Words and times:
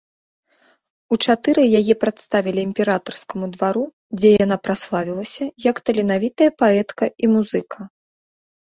У 1.15 1.17
чатыры 1.25 1.65
яе 1.79 1.93
прадставілі 2.03 2.63
імператарскаму 2.69 3.45
двару, 3.59 3.83
дзе 4.21 4.29
яна 4.43 4.57
праславілася 4.69 5.45
як 5.71 5.77
таленавітая 5.87 6.51
паэтка 6.65 7.05
і 7.27 7.33
музыка. 7.39 7.79